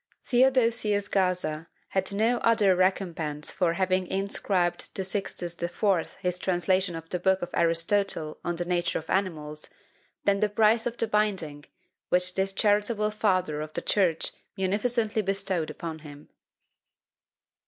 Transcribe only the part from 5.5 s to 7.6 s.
IV. his translation of the book of